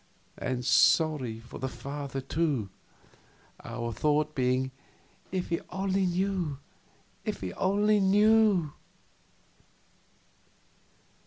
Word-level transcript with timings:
And 0.39 0.65
sorry 0.65 1.39
for 1.39 1.59
the 1.59 1.67
father, 1.69 2.21
too; 2.21 2.69
our 3.63 3.93
thought 3.93 4.33
being, 4.33 4.71
"If 5.31 5.49
he 5.49 5.61
only 5.69 6.07
knew 6.07 6.57
if 7.23 7.41
he 7.41 7.53
only 7.53 7.99
knew!" 7.99 8.73